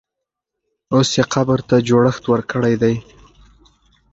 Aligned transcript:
اوس 0.93 1.09
یې 1.17 1.23
قبر 1.33 1.59
ته 1.69 1.75
جوړښت 1.87 2.23
ورکړی 2.27 2.73
دی. 2.81 2.95